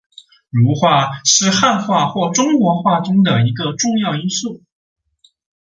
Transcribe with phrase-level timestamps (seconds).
[0.49, 4.59] 儒化是汉化或中国化之中的一个重要因素。